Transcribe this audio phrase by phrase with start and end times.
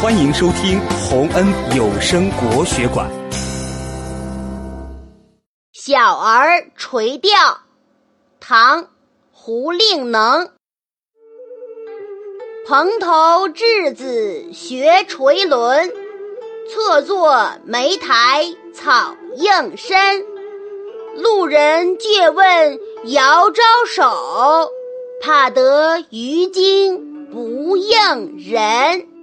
[0.00, 1.44] 欢迎收听洪恩
[1.76, 3.10] 有声国学馆。
[5.72, 7.32] 小儿垂钓
[8.38, 8.90] 唐
[9.32, 10.50] 胡令能。
[12.64, 15.90] 蓬头稚子学垂纶
[16.70, 20.24] 侧坐莓苔草映身。
[21.16, 24.70] 路人借问遥招手
[25.20, 29.17] 怕得鱼惊不应人。